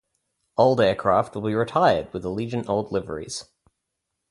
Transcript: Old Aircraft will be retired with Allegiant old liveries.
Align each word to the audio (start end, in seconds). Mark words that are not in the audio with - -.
Old 0.57 0.81
Aircraft 0.81 1.35
will 1.35 1.43
be 1.43 1.53
retired 1.53 2.11
with 2.11 2.23
Allegiant 2.23 2.67
old 2.67 2.91
liveries. 2.91 3.45